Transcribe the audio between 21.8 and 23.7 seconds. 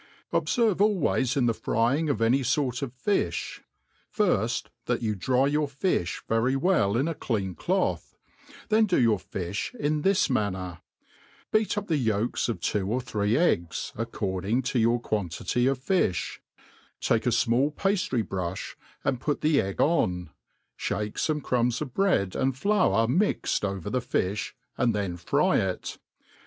bread and flour mixt